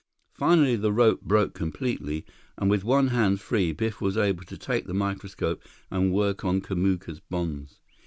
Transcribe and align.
Finally 0.33 0.75
the 0.75 0.91
rope 0.91 1.21
broke 1.21 1.53
completely, 1.53 2.25
and 2.57 2.71
with 2.71 2.83
one 2.83 3.09
hand 3.09 3.39
free 3.39 3.71
Biff 3.71 4.01
was 4.01 4.17
able 4.17 4.43
to 4.45 4.57
take 4.57 4.87
the 4.87 4.95
microscope 4.95 5.61
and 5.91 6.11
work 6.11 6.43
on 6.43 6.59
Kamuka's 6.59 7.19
bonds. 7.19 7.81